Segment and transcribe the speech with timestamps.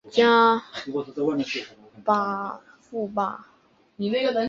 [0.01, 0.01] 翁赞人口变化
[2.89, 4.33] 图示